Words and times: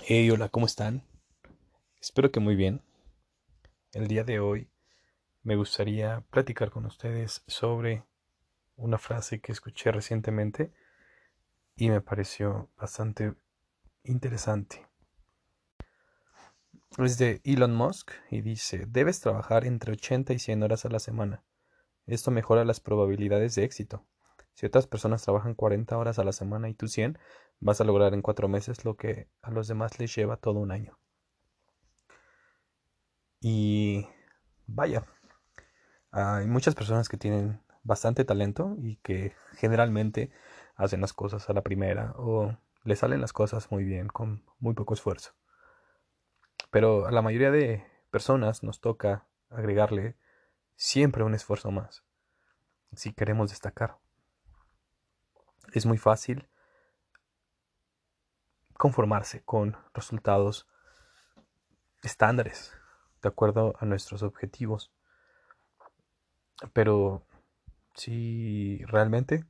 Hey, 0.00 0.30
hola, 0.30 0.48
¿cómo 0.48 0.64
están? 0.64 1.04
Espero 2.00 2.32
que 2.32 2.40
muy 2.40 2.56
bien. 2.56 2.80
El 3.92 4.08
día 4.08 4.24
de 4.24 4.40
hoy 4.40 4.70
me 5.42 5.54
gustaría 5.54 6.24
platicar 6.30 6.70
con 6.70 6.86
ustedes 6.86 7.44
sobre 7.46 8.02
una 8.76 8.96
frase 8.96 9.40
que 9.42 9.52
escuché 9.52 9.92
recientemente 9.92 10.72
y 11.76 11.90
me 11.90 12.00
pareció 12.00 12.70
bastante 12.78 13.34
interesante. 14.02 14.88
Es 16.96 17.18
de 17.18 17.42
Elon 17.44 17.74
Musk 17.74 18.12
y 18.30 18.40
dice, 18.40 18.86
debes 18.88 19.20
trabajar 19.20 19.66
entre 19.66 19.92
80 19.92 20.32
y 20.32 20.38
100 20.38 20.62
horas 20.62 20.86
a 20.86 20.88
la 20.88 21.00
semana. 21.00 21.44
Esto 22.06 22.30
mejora 22.30 22.64
las 22.64 22.80
probabilidades 22.80 23.54
de 23.56 23.64
éxito. 23.64 24.06
Si 24.54 24.66
otras 24.66 24.86
personas 24.86 25.22
trabajan 25.22 25.54
40 25.54 25.96
horas 25.96 26.18
a 26.18 26.24
la 26.24 26.32
semana 26.32 26.68
y 26.68 26.74
tú 26.74 26.88
100, 26.88 27.18
vas 27.60 27.80
a 27.80 27.84
lograr 27.84 28.14
en 28.14 28.22
cuatro 28.22 28.48
meses 28.48 28.84
lo 28.84 28.96
que 28.96 29.28
a 29.42 29.50
los 29.50 29.68
demás 29.68 29.98
les 29.98 30.14
lleva 30.14 30.36
todo 30.36 30.60
un 30.60 30.72
año. 30.72 30.98
Y 33.40 34.06
vaya, 34.66 35.02
hay 36.10 36.46
muchas 36.46 36.74
personas 36.74 37.08
que 37.08 37.16
tienen 37.16 37.60
bastante 37.82 38.24
talento 38.24 38.76
y 38.78 38.96
que 38.96 39.34
generalmente 39.54 40.30
hacen 40.76 41.00
las 41.00 41.12
cosas 41.12 41.48
a 41.50 41.52
la 41.52 41.62
primera 41.62 42.14
o 42.16 42.56
le 42.84 42.96
salen 42.96 43.20
las 43.20 43.32
cosas 43.32 43.70
muy 43.70 43.84
bien 43.84 44.08
con 44.08 44.44
muy 44.60 44.74
poco 44.74 44.94
esfuerzo. 44.94 45.32
Pero 46.70 47.06
a 47.06 47.10
la 47.10 47.22
mayoría 47.22 47.50
de 47.50 47.84
personas 48.10 48.62
nos 48.62 48.80
toca 48.80 49.26
agregarle 49.50 50.16
siempre 50.76 51.24
un 51.24 51.34
esfuerzo 51.34 51.70
más 51.70 52.04
si 52.94 53.12
queremos 53.12 53.50
destacar 53.50 53.98
es 55.78 55.86
muy 55.86 55.98
fácil 55.98 56.48
conformarse 58.76 59.42
con 59.44 59.76
resultados 59.94 60.66
estándares 62.02 62.76
de 63.22 63.28
acuerdo 63.28 63.74
a 63.78 63.84
nuestros 63.84 64.22
objetivos. 64.22 64.92
Pero 66.72 67.24
si 67.94 68.84
realmente 68.86 69.44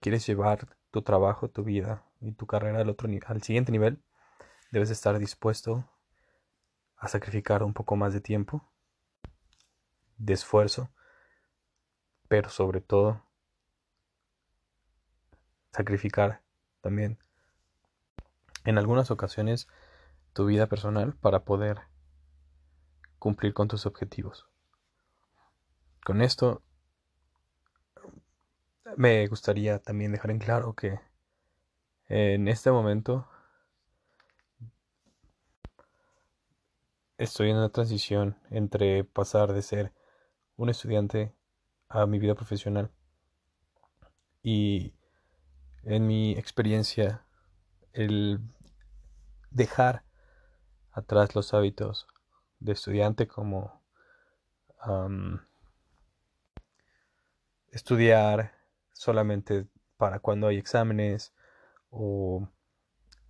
quieres 0.00 0.26
llevar 0.26 0.76
tu 0.90 1.02
trabajo, 1.02 1.48
tu 1.48 1.64
vida 1.64 2.04
y 2.20 2.32
tu 2.32 2.46
carrera 2.46 2.80
al, 2.80 2.90
otro, 2.90 3.08
al 3.26 3.42
siguiente 3.42 3.72
nivel, 3.72 4.02
debes 4.70 4.90
estar 4.90 5.18
dispuesto 5.18 5.88
a 6.96 7.08
sacrificar 7.08 7.62
un 7.62 7.74
poco 7.74 7.96
más 7.96 8.12
de 8.12 8.20
tiempo, 8.20 8.70
de 10.16 10.34
esfuerzo, 10.34 10.90
pero 12.28 12.50
sobre 12.50 12.80
todo 12.80 13.24
sacrificar 15.74 16.40
también 16.82 17.18
en 18.64 18.78
algunas 18.78 19.10
ocasiones 19.10 19.66
tu 20.32 20.46
vida 20.46 20.68
personal 20.68 21.14
para 21.14 21.44
poder 21.44 21.80
cumplir 23.18 23.54
con 23.54 23.66
tus 23.66 23.84
objetivos. 23.84 24.46
Con 26.04 26.22
esto 26.22 26.62
me 28.96 29.26
gustaría 29.26 29.80
también 29.80 30.12
dejar 30.12 30.30
en 30.30 30.38
claro 30.38 30.74
que 30.74 31.00
en 32.06 32.46
este 32.46 32.70
momento 32.70 33.26
estoy 37.18 37.50
en 37.50 37.56
una 37.56 37.70
transición 37.70 38.38
entre 38.50 39.02
pasar 39.02 39.52
de 39.52 39.62
ser 39.62 39.92
un 40.56 40.68
estudiante 40.68 41.34
a 41.88 42.06
mi 42.06 42.20
vida 42.20 42.36
profesional 42.36 42.92
y 44.40 44.94
en 45.86 46.06
mi 46.06 46.32
experiencia, 46.32 47.24
el 47.92 48.40
dejar 49.50 50.04
atrás 50.92 51.34
los 51.34 51.54
hábitos 51.54 52.06
de 52.60 52.72
estudiante 52.72 53.26
como 53.26 53.82
estudiar 57.70 58.52
solamente 58.92 59.66
para 59.96 60.18
cuando 60.18 60.46
hay 60.48 60.58
exámenes 60.58 61.32
o 61.90 62.48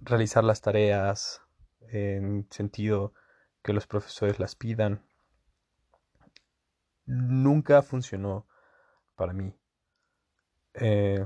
realizar 0.01 0.43
las 0.45 0.61
tareas 0.61 1.43
en 1.89 2.47
sentido 2.51 3.15
que 3.63 3.73
los 3.73 3.87
profesores 3.87 4.39
las 4.41 4.57
pidan. 4.57 5.07
Nunca 7.07 7.83
funcionó 7.83 8.47
para 9.15 9.33
mí. 9.33 9.55
Eh, 10.75 11.25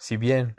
si 0.00 0.16
bien 0.16 0.56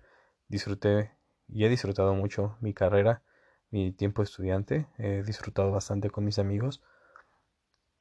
disfruté 0.47 1.11
y 1.47 1.65
he 1.65 1.69
disfrutado 1.69 2.13
mucho 2.13 2.57
mi 2.61 2.75
carrera, 2.75 3.23
mi 3.71 3.91
tiempo 3.91 4.21
estudiante, 4.21 4.87
he 4.99 5.23
disfrutado 5.23 5.71
bastante 5.71 6.11
con 6.11 6.23
mis 6.23 6.37
amigos, 6.37 6.83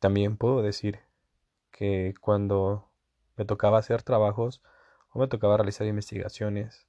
también 0.00 0.36
puedo 0.36 0.60
decir 0.60 1.00
que 1.70 2.14
cuando 2.20 2.90
me 3.36 3.46
tocaba 3.46 3.78
hacer 3.78 4.02
trabajos 4.02 4.62
o 5.12 5.18
me 5.18 5.28
tocaba 5.28 5.56
realizar 5.56 5.86
investigaciones, 5.86 6.86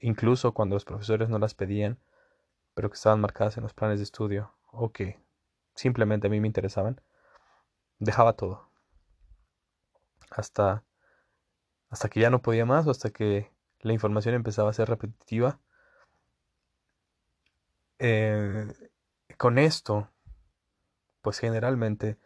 incluso 0.00 0.52
cuando 0.52 0.74
los 0.74 0.84
profesores 0.84 1.28
no 1.28 1.38
las 1.38 1.54
pedían, 1.54 2.00
pero 2.74 2.90
que 2.90 2.94
estaban 2.94 3.20
marcadas 3.20 3.56
en 3.56 3.62
los 3.62 3.72
planes 3.72 4.00
de 4.00 4.04
estudio 4.04 4.52
o 4.72 4.90
que 4.90 5.22
simplemente 5.76 6.26
a 6.26 6.30
mí 6.30 6.40
me 6.40 6.48
interesaban, 6.48 7.00
dejaba 8.00 8.32
todo. 8.32 8.68
Hasta 10.30 10.82
hasta 11.92 12.08
que 12.08 12.20
ya 12.20 12.30
no 12.30 12.40
podía 12.40 12.64
más 12.64 12.86
o 12.86 12.90
hasta 12.90 13.10
que 13.10 13.52
la 13.80 13.92
información 13.92 14.34
empezaba 14.34 14.70
a 14.70 14.72
ser 14.72 14.88
repetitiva. 14.88 15.60
Eh, 17.98 18.66
con 19.36 19.58
esto, 19.58 20.08
pues 21.20 21.38
generalmente 21.38 22.16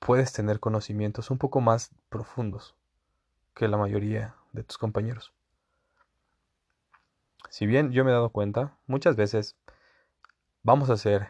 puedes 0.00 0.32
tener 0.32 0.58
conocimientos 0.58 1.30
un 1.30 1.38
poco 1.38 1.60
más 1.60 1.92
profundos 2.08 2.74
que 3.54 3.68
la 3.68 3.76
mayoría 3.76 4.34
de 4.52 4.64
tus 4.64 4.78
compañeros. 4.78 5.32
Si 7.50 7.66
bien 7.66 7.92
yo 7.92 8.04
me 8.04 8.10
he 8.10 8.14
dado 8.14 8.30
cuenta, 8.30 8.76
muchas 8.88 9.14
veces 9.14 9.56
vamos 10.64 10.90
a 10.90 10.96
ser 10.96 11.28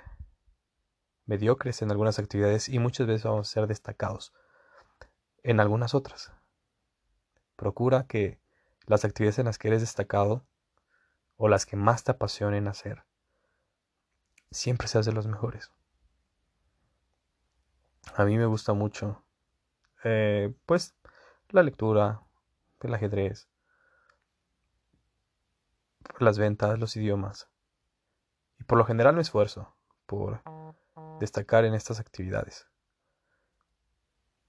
mediocres 1.26 1.82
en 1.82 1.90
algunas 1.90 2.18
actividades 2.18 2.70
y 2.70 2.78
muchas 2.78 3.06
veces 3.06 3.24
vamos 3.24 3.50
a 3.50 3.52
ser 3.52 3.66
destacados 3.66 4.32
en 5.42 5.60
algunas 5.60 5.94
otras. 5.94 6.32
Procura 7.58 8.06
que 8.06 8.38
las 8.86 9.04
actividades 9.04 9.40
en 9.40 9.46
las 9.46 9.58
que 9.58 9.66
eres 9.66 9.80
destacado 9.80 10.46
o 11.36 11.48
las 11.48 11.66
que 11.66 11.74
más 11.74 12.04
te 12.04 12.12
apasionen 12.12 12.68
hacer, 12.68 13.02
siempre 14.52 14.86
seas 14.86 15.04
de 15.06 15.12
los 15.12 15.26
mejores. 15.26 15.72
A 18.14 18.24
mí 18.24 18.38
me 18.38 18.46
gusta 18.46 18.74
mucho, 18.74 19.24
eh, 20.04 20.54
pues, 20.66 20.94
la 21.48 21.64
lectura, 21.64 22.22
el 22.80 22.94
ajedrez, 22.94 23.48
las 26.20 26.38
ventas, 26.38 26.78
los 26.78 26.94
idiomas. 26.94 27.48
Y 28.60 28.64
por 28.64 28.78
lo 28.78 28.84
general 28.84 29.16
me 29.16 29.22
esfuerzo 29.22 29.74
por 30.06 30.42
destacar 31.18 31.64
en 31.64 31.74
estas 31.74 31.98
actividades. 31.98 32.68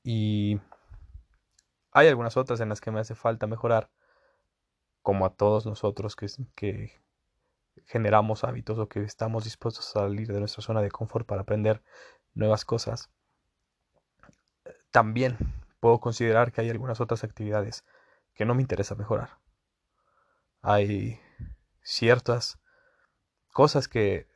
Y 0.03 0.61
hay 1.91 2.07
algunas 2.07 2.37
otras 2.37 2.59
en 2.59 2.69
las 2.69 2.81
que 2.81 2.91
me 2.91 2.99
hace 2.99 3.15
falta 3.15 3.47
mejorar, 3.47 3.89
como 5.01 5.25
a 5.25 5.33
todos 5.33 5.65
nosotros 5.65 6.15
que, 6.15 7.01
generamos 7.85 8.43
hábitos 8.43 8.77
o 8.77 8.87
que 8.87 9.01
estamos 9.01 9.45
dispuestos 9.45 9.89
a 9.89 10.01
salir 10.01 10.27
de 10.27 10.39
nuestra 10.39 10.61
zona 10.61 10.81
de 10.81 10.91
confort 10.91 11.25
para 11.25 11.41
aprender 11.41 11.81
nuevas 12.33 12.65
cosas. 12.65 13.09
También 14.91 15.37
puedo 15.79 15.99
considerar 15.99 16.51
que 16.51 16.61
hay 16.61 16.69
algunas 16.69 16.99
otras 17.01 17.23
actividades 17.23 17.85
que 18.35 18.45
no 18.45 18.53
me 18.53 18.61
interesa 18.61 18.95
mejorar. 18.95 19.39
Hay 20.61 21.19
ciertas 21.81 22.59
cosas 23.53 23.87
que 23.87 24.27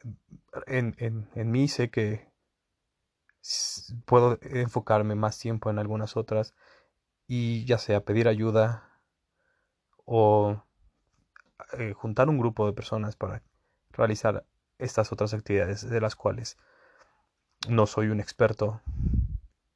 en, 0.65 0.95
en 0.97 1.51
mí 1.51 1.67
sé 1.67 1.89
que 1.89 2.31
puedo 4.05 4.39
enfocarme 4.41 5.15
más 5.15 5.38
tiempo 5.38 5.69
en 5.69 5.79
algunas 5.79 6.15
otras 6.15 6.55
y 7.35 7.65
ya 7.65 7.80
sea 7.80 8.06
pedir 8.06 8.27
ayuda 8.27 8.88
o 10.06 10.63
eh, 11.80 11.94
juntar 11.94 12.30
un 12.30 12.38
grupo 12.38 12.68
de 12.68 12.74
personas 12.74 13.15
para 13.15 13.41
realizar 13.89 14.45
estas 14.77 15.12
otras 15.12 15.33
actividades 15.33 15.89
de 15.89 16.00
las 16.00 16.15
cuales 16.15 16.57
no 17.68 17.88
soy 17.88 18.09
un 18.09 18.19
experto 18.19 18.81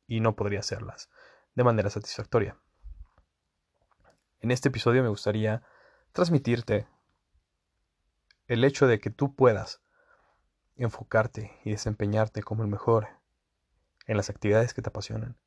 y 0.05 0.19
no 0.19 0.35
podría 0.35 0.59
hacerlas 0.59 1.09
de 1.55 1.63
manera 1.63 1.89
satisfactoria. 1.89 2.59
En 4.39 4.51
este 4.51 4.69
episodio 4.69 5.01
me 5.01 5.09
gustaría 5.09 5.63
transmitirte 6.11 6.87
el 8.45 8.63
hecho 8.65 8.85
de 8.85 8.99
que 8.99 9.09
tú 9.09 9.33
puedas 9.33 9.81
enfocarte 10.75 11.59
y 11.65 11.71
desempeñarte 11.71 12.43
como 12.43 12.61
el 12.61 12.69
mejor 12.69 13.07
en 14.05 14.15
las 14.15 14.29
actividades 14.29 14.75
que 14.75 14.83
te 14.83 14.89
apasionan 14.89 15.39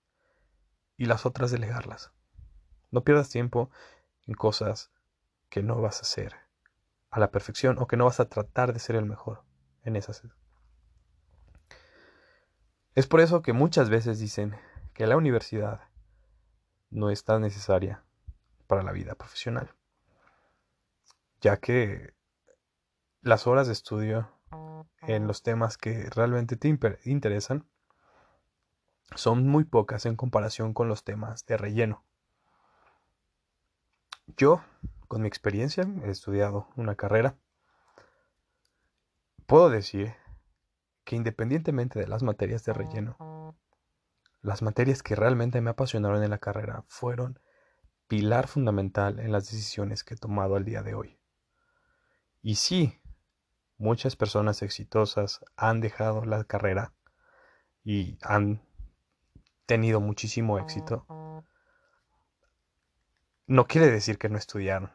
y 1.00 1.06
las 1.06 1.24
otras 1.24 1.50
delegarlas. 1.50 2.12
No 2.90 3.04
pierdas 3.04 3.30
tiempo 3.30 3.70
en 4.26 4.34
cosas 4.34 4.90
que 5.48 5.62
no 5.62 5.80
vas 5.80 5.96
a 5.96 6.02
hacer 6.02 6.36
a 7.10 7.18
la 7.18 7.30
perfección 7.30 7.78
o 7.78 7.86
que 7.86 7.96
no 7.96 8.04
vas 8.04 8.20
a 8.20 8.28
tratar 8.28 8.74
de 8.74 8.80
ser 8.80 8.96
el 8.96 9.06
mejor 9.06 9.42
en 9.82 9.96
esas. 9.96 10.22
Es 12.94 13.06
por 13.06 13.20
eso 13.22 13.40
que 13.40 13.54
muchas 13.54 13.88
veces 13.88 14.18
dicen 14.18 14.54
que 14.92 15.06
la 15.06 15.16
universidad 15.16 15.88
no 16.90 17.08
es 17.08 17.24
tan 17.24 17.40
necesaria 17.40 18.04
para 18.66 18.82
la 18.82 18.92
vida 18.92 19.14
profesional, 19.14 19.74
ya 21.40 21.56
que 21.56 22.12
las 23.22 23.46
horas 23.46 23.68
de 23.68 23.72
estudio 23.72 24.30
en 25.00 25.26
los 25.26 25.42
temas 25.42 25.78
que 25.78 26.10
realmente 26.10 26.58
te 26.58 26.68
interesan 27.04 27.64
son 29.14 29.46
muy 29.46 29.64
pocas 29.64 30.06
en 30.06 30.16
comparación 30.16 30.74
con 30.74 30.88
los 30.88 31.04
temas 31.04 31.46
de 31.46 31.56
relleno. 31.56 32.04
Yo, 34.36 34.62
con 35.08 35.22
mi 35.22 35.28
experiencia, 35.28 35.84
he 36.04 36.10
estudiado 36.10 36.68
una 36.76 36.94
carrera. 36.94 37.36
Puedo 39.46 39.70
decir 39.70 40.14
que 41.04 41.16
independientemente 41.16 41.98
de 41.98 42.06
las 42.06 42.22
materias 42.22 42.64
de 42.64 42.72
relleno, 42.72 43.56
las 44.42 44.62
materias 44.62 45.02
que 45.02 45.16
realmente 45.16 45.60
me 45.60 45.70
apasionaron 45.70 46.22
en 46.22 46.30
la 46.30 46.38
carrera 46.38 46.84
fueron 46.86 47.40
pilar 48.06 48.48
fundamental 48.48 49.18
en 49.20 49.32
las 49.32 49.50
decisiones 49.50 50.04
que 50.04 50.14
he 50.14 50.16
tomado 50.16 50.56
al 50.56 50.64
día 50.64 50.82
de 50.82 50.94
hoy. 50.94 51.18
Y 52.42 52.54
sí, 52.54 53.00
muchas 53.76 54.16
personas 54.16 54.62
exitosas 54.62 55.44
han 55.56 55.80
dejado 55.80 56.24
la 56.24 56.44
carrera 56.44 56.94
y 57.84 58.18
han 58.22 58.62
tenido 59.70 60.00
muchísimo 60.00 60.58
éxito, 60.58 61.06
no 63.46 63.68
quiere 63.68 63.88
decir 63.88 64.18
que 64.18 64.28
no 64.28 64.36
estudiaron, 64.36 64.90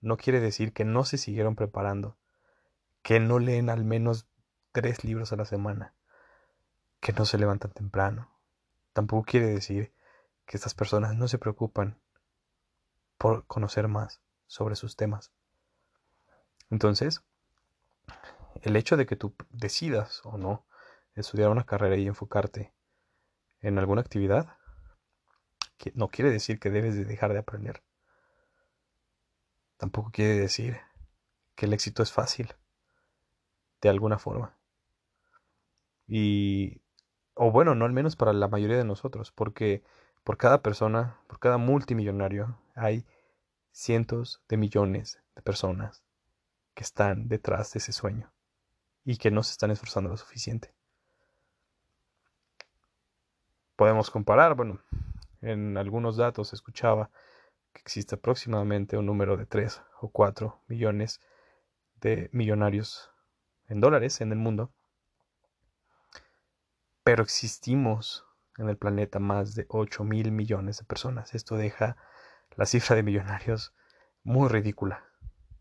no 0.00 0.16
quiere 0.16 0.38
decir 0.38 0.72
que 0.72 0.84
no 0.84 1.04
se 1.04 1.18
siguieron 1.18 1.56
preparando, 1.56 2.16
que 3.02 3.18
no 3.18 3.40
leen 3.40 3.68
al 3.70 3.82
menos 3.82 4.28
tres 4.70 5.02
libros 5.02 5.32
a 5.32 5.36
la 5.36 5.44
semana, 5.44 5.96
que 7.00 7.12
no 7.12 7.24
se 7.24 7.38
levantan 7.38 7.72
temprano. 7.72 8.30
Tampoco 8.92 9.24
quiere 9.24 9.48
decir 9.48 9.92
que 10.46 10.56
estas 10.56 10.74
personas 10.74 11.16
no 11.16 11.26
se 11.26 11.38
preocupan 11.38 12.00
por 13.16 13.48
conocer 13.48 13.88
más 13.88 14.22
sobre 14.46 14.76
sus 14.76 14.94
temas. 14.94 15.32
Entonces, 16.70 17.24
el 18.62 18.76
hecho 18.76 18.96
de 18.96 19.06
que 19.06 19.16
tú 19.16 19.34
decidas 19.50 20.20
o 20.22 20.38
no 20.38 20.68
estudiar 21.16 21.50
una 21.50 21.66
carrera 21.66 21.96
y 21.96 22.06
enfocarte 22.06 22.77
en 23.60 23.78
alguna 23.78 24.00
actividad, 24.00 24.58
no 25.94 26.08
quiere 26.08 26.30
decir 26.30 26.58
que 26.58 26.70
debes 26.70 26.94
de 26.94 27.04
dejar 27.04 27.32
de 27.32 27.38
aprender. 27.38 27.82
Tampoco 29.76 30.10
quiere 30.10 30.34
decir 30.34 30.78
que 31.54 31.66
el 31.66 31.72
éxito 31.72 32.02
es 32.02 32.12
fácil, 32.12 32.54
de 33.80 33.88
alguna 33.88 34.18
forma. 34.18 34.56
Y, 36.06 36.80
o 37.34 37.50
bueno, 37.50 37.74
no 37.74 37.84
al 37.84 37.92
menos 37.92 38.16
para 38.16 38.32
la 38.32 38.48
mayoría 38.48 38.76
de 38.76 38.84
nosotros, 38.84 39.30
porque 39.30 39.82
por 40.24 40.36
cada 40.36 40.62
persona, 40.62 41.20
por 41.26 41.38
cada 41.38 41.58
multimillonario, 41.58 42.58
hay 42.74 43.06
cientos 43.70 44.42
de 44.48 44.56
millones 44.56 45.22
de 45.36 45.42
personas 45.42 46.02
que 46.74 46.82
están 46.82 47.28
detrás 47.28 47.72
de 47.72 47.78
ese 47.78 47.92
sueño 47.92 48.32
y 49.04 49.16
que 49.16 49.30
no 49.30 49.42
se 49.42 49.52
están 49.52 49.70
esforzando 49.70 50.10
lo 50.10 50.16
suficiente 50.16 50.77
podemos 53.78 54.10
comparar, 54.10 54.56
bueno, 54.56 54.80
en 55.40 55.78
algunos 55.78 56.16
datos 56.16 56.52
escuchaba 56.52 57.12
que 57.72 57.80
existe 57.80 58.16
aproximadamente 58.16 58.96
un 58.96 59.06
número 59.06 59.36
de 59.36 59.46
3 59.46 59.80
o 60.00 60.10
4 60.10 60.60
millones 60.66 61.20
de 62.00 62.28
millonarios 62.32 63.12
en 63.68 63.80
dólares 63.80 64.20
en 64.20 64.32
el 64.32 64.38
mundo, 64.38 64.72
pero 67.04 67.22
existimos 67.22 68.26
en 68.56 68.68
el 68.68 68.76
planeta 68.76 69.20
más 69.20 69.54
de 69.54 69.66
8 69.68 70.02
mil 70.02 70.32
millones 70.32 70.78
de 70.78 70.84
personas. 70.84 71.36
Esto 71.36 71.56
deja 71.56 71.96
la 72.56 72.66
cifra 72.66 72.96
de 72.96 73.04
millonarios 73.04 73.76
muy 74.24 74.48
ridícula 74.48 75.04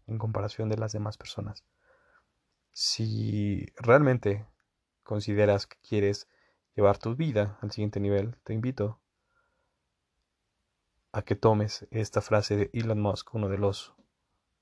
en 0.07 0.17
comparación 0.17 0.69
de 0.69 0.77
las 0.77 0.91
demás 0.91 1.17
personas. 1.17 1.63
Si 2.71 3.67
realmente 3.77 4.47
consideras 5.03 5.67
que 5.67 5.77
quieres 5.87 6.27
llevar 6.77 6.99
tu 6.99 7.15
vida 7.15 7.57
al 7.61 7.71
siguiente 7.71 7.99
nivel, 7.99 8.35
te 8.43 8.53
invito 8.53 9.01
a 11.11 11.23
que 11.23 11.35
tomes 11.35 11.87
esta 11.89 12.21
frase 12.21 12.55
de 12.55 12.69
Elon 12.71 13.01
Musk, 13.01 13.33
uno 13.33 13.49
de 13.49 13.57
los 13.57 13.95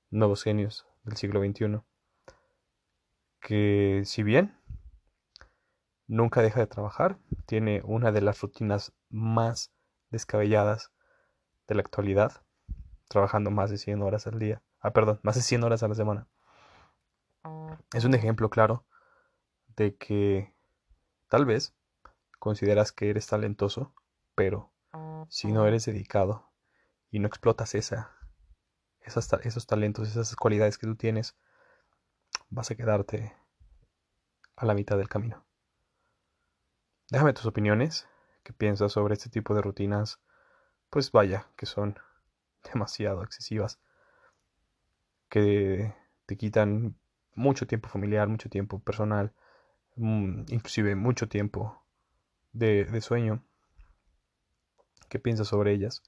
nuevos 0.08 0.42
genios 0.42 0.86
del 1.04 1.18
siglo 1.18 1.40
XXI, 1.40 1.82
que 3.38 4.00
si 4.06 4.22
bien 4.22 4.58
nunca 6.06 6.40
deja 6.40 6.60
de 6.60 6.66
trabajar, 6.66 7.18
tiene 7.44 7.82
una 7.84 8.12
de 8.12 8.22
las 8.22 8.40
rutinas 8.40 8.94
más 9.10 9.70
descabelladas 10.08 10.92
de 11.68 11.74
la 11.74 11.82
actualidad, 11.82 12.42
trabajando 13.08 13.50
más 13.50 13.68
de 13.68 13.76
100 13.76 14.00
horas 14.00 14.26
al 14.26 14.38
día, 14.38 14.62
ah, 14.80 14.94
perdón, 14.94 15.20
más 15.22 15.34
de 15.34 15.42
100 15.42 15.64
horas 15.64 15.82
a 15.82 15.88
la 15.88 15.94
semana. 15.94 16.28
Es 17.92 18.06
un 18.06 18.14
ejemplo 18.14 18.48
claro 18.48 18.86
de 19.76 19.96
que 19.96 20.54
tal 21.28 21.44
vez 21.44 21.75
consideras 22.38 22.92
que 22.92 23.10
eres 23.10 23.26
talentoso, 23.26 23.94
pero 24.34 24.72
si 25.28 25.52
no 25.52 25.66
eres 25.66 25.86
dedicado 25.86 26.50
y 27.10 27.18
no 27.18 27.26
explotas 27.26 27.74
esa, 27.74 28.16
esos 29.00 29.66
talentos, 29.66 30.08
esas 30.08 30.34
cualidades 30.36 30.78
que 30.78 30.86
tú 30.86 30.96
tienes, 30.96 31.36
vas 32.50 32.70
a 32.70 32.74
quedarte 32.74 33.34
a 34.56 34.66
la 34.66 34.74
mitad 34.74 34.96
del 34.96 35.08
camino. 35.08 35.44
Déjame 37.10 37.32
tus 37.32 37.46
opiniones, 37.46 38.08
qué 38.42 38.52
piensas 38.52 38.92
sobre 38.92 39.14
este 39.14 39.30
tipo 39.30 39.54
de 39.54 39.62
rutinas, 39.62 40.20
pues 40.90 41.12
vaya, 41.12 41.48
que 41.56 41.66
son 41.66 41.98
demasiado 42.72 43.22
excesivas, 43.22 43.78
que 45.28 45.94
te 46.26 46.36
quitan 46.36 46.96
mucho 47.34 47.66
tiempo 47.66 47.88
familiar, 47.88 48.28
mucho 48.28 48.48
tiempo 48.48 48.80
personal, 48.80 49.32
mm, 49.96 50.46
inclusive 50.48 50.96
mucho 50.96 51.28
tiempo 51.28 51.85
de, 52.56 53.00
sueño, 53.00 53.44
qué 55.08 55.18
piensas 55.18 55.48
sobre 55.48 55.72
ellas 55.72 56.02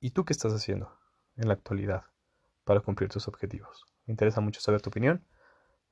y 0.00 0.10
tú 0.10 0.24
qué 0.24 0.32
estás 0.32 0.52
haciendo 0.52 0.96
en 1.36 1.48
la 1.48 1.54
actualidad 1.54 2.04
para 2.64 2.80
cumplir 2.80 3.10
tus 3.10 3.28
objetivos. 3.28 3.84
Me 4.06 4.12
interesa 4.12 4.40
mucho 4.40 4.60
saber 4.60 4.80
tu 4.80 4.90
opinión. 4.90 5.24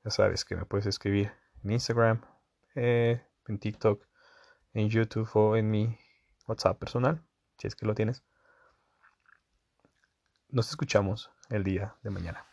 Ya 0.03 0.11
sabes 0.11 0.45
que 0.45 0.55
me 0.55 0.65
puedes 0.65 0.85
escribir 0.85 1.31
en 1.63 1.71
Instagram, 1.71 2.21
eh, 2.75 3.21
en 3.47 3.59
TikTok, 3.59 4.05
en 4.73 4.89
YouTube 4.89 5.29
o 5.33 5.55
en 5.57 5.69
mi 5.69 5.97
WhatsApp 6.47 6.77
personal, 6.77 7.21
si 7.57 7.67
es 7.67 7.75
que 7.75 7.85
lo 7.85 7.95
tienes. 7.95 8.23
Nos 10.49 10.69
escuchamos 10.69 11.31
el 11.49 11.63
día 11.63 11.95
de 12.03 12.11
mañana. 12.11 12.45